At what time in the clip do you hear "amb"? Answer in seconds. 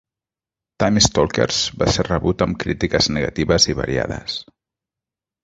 2.47-2.59